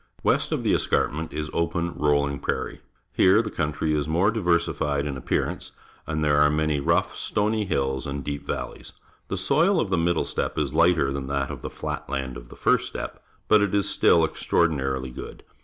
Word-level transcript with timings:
West 0.23 0.51
of 0.51 0.63
the 0.63 0.73
es 0.73 0.87
carpment 0.87 1.31
is 1.31 1.51
open, 1.53 1.93
rolhng 1.93 2.41
prairie. 2.41 2.81
Here 3.13 3.43
the 3.43 3.51
country 3.51 3.93
is 3.93 4.07
more 4.07 4.31
diversified 4.31 5.05
in 5.05 5.15
appear 5.15 5.45
ance, 5.47 5.73
and 6.07 6.23
there 6.23 6.39
are 6.39 6.49
many 6.49 6.79
rough, 6.79 7.15
stony 7.15 7.65
hills 7.65 8.05
Ploughing 8.05 8.17
with 8.17 8.25
a 8.27 8.29
Tractor, 8.31 8.31
Manitoba 8.31 8.31
and 8.31 8.45
deep 8.47 8.47
valleys. 8.87 8.93
The 9.27 9.37
soil 9.37 9.79
of 9.79 9.89
the 9.91 9.99
middle 9.99 10.25
steppe 10.25 10.57
is 10.57 10.71
Hghter 10.71 11.13
than 11.13 11.27
that 11.27 11.51
of 11.51 11.61
the 11.61 11.69
flat 11.69 12.09
land 12.09 12.35
of 12.35 12.49
the 12.49 12.55
first 12.55 12.87
steppe, 12.87 13.19
but 13.47 13.61
is 13.61 13.87
still 13.87 14.25
extraordinarily 14.25 15.11
good. 15.11 15.43